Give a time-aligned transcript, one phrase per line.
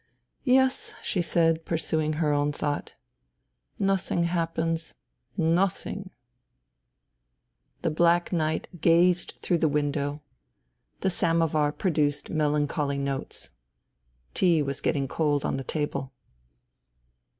[0.43, 2.95] "Yes," she said, pursuing her own thought."
[3.91, 4.95] Nothing happens.
[5.37, 6.09] Nothing,..."
[7.83, 10.23] The black night gazed through the window.
[11.01, 13.51] The samovar produced melancholy notes.
[14.33, 16.11] Tea was getting cold on the table.